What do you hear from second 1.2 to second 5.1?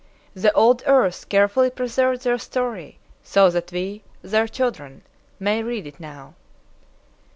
carefully preserved their story, so that we, their children,